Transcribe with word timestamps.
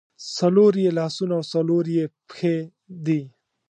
څلور 0.37 0.73
یې 0.83 0.89
لاسونه 0.99 1.33
او 1.37 1.43
څلور 1.53 1.85
یې 1.95 2.05
پښې 2.29 2.55
دي. 3.05 3.21